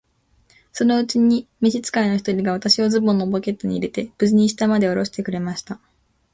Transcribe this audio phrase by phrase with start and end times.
[0.73, 5.79] そのうちに召使の一人が、私をズボンのポケットに入れて、無事に下までおろしてくれました。